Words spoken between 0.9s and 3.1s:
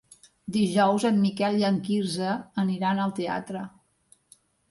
en Miquel i en Quirze aniran